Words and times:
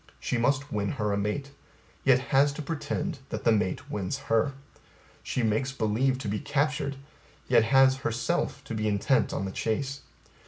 She 0.19 0.39
must 0.39 0.71
win 0.71 0.93
her 0.93 1.13
a 1.13 1.17
mate, 1.19 1.51
yet 2.03 2.17
has 2.33 2.51
to 2.53 2.63
pretend 2.63 3.19
that 3.29 3.43
the 3.43 3.51
mate 3.51 3.91
wins 3.91 4.17
her. 4.29 4.53
She 5.21 5.43
makes 5.43 5.71
believe 5.71 6.17
to 6.25 6.27
be 6.27 6.39
captured, 6.39 6.95
yet 7.47 7.65
has 7.65 7.97
herself 7.97 8.63
to 8.63 8.73
be 8.73 8.87
intent 8.87 9.31
on 9.31 9.45
the 9.45 9.51
chase. 9.51 10.01